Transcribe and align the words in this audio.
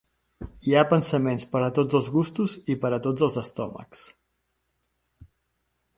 Hi 0.67 0.71
ha 0.79 0.87
pensaments 0.93 1.45
per 1.51 1.61
a 1.65 1.69
tots 1.75 1.99
els 2.01 2.09
gustos 2.15 2.57
i 2.75 2.79
per 2.85 2.93
a 2.97 3.01
tots 3.09 3.27
els 3.29 3.39
estómacs. 3.45 4.03